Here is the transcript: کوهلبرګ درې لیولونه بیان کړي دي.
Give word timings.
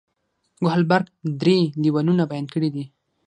کوهلبرګ 0.57 1.05
درې 1.41 1.57
لیولونه 1.81 2.23
بیان 2.31 2.45
کړي 2.53 2.69
دي. 2.75 2.85